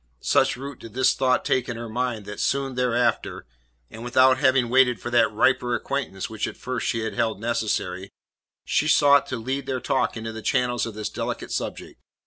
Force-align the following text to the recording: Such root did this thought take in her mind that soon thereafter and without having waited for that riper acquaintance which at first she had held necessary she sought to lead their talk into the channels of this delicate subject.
Such 0.23 0.57
root 0.57 0.79
did 0.79 0.95
this 0.95 1.13
thought 1.13 1.45
take 1.45 1.69
in 1.69 1.77
her 1.77 1.87
mind 1.87 2.25
that 2.25 2.39
soon 2.39 2.73
thereafter 2.73 3.45
and 3.91 4.03
without 4.03 4.39
having 4.39 4.67
waited 4.67 4.99
for 4.99 5.11
that 5.11 5.31
riper 5.31 5.75
acquaintance 5.75 6.27
which 6.27 6.47
at 6.47 6.57
first 6.57 6.87
she 6.87 7.01
had 7.01 7.13
held 7.13 7.39
necessary 7.39 8.09
she 8.65 8.87
sought 8.87 9.27
to 9.27 9.37
lead 9.37 9.67
their 9.67 9.79
talk 9.79 10.17
into 10.17 10.31
the 10.33 10.41
channels 10.41 10.87
of 10.87 10.95
this 10.95 11.07
delicate 11.07 11.51
subject. 11.51 12.01